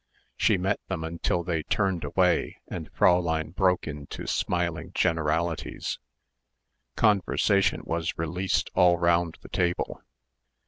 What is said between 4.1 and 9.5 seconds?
smiling generalities. Conversation was released all round the